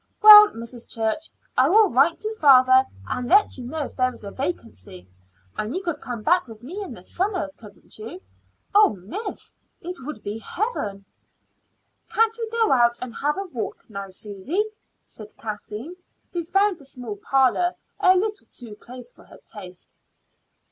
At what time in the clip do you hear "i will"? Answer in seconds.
1.55-1.87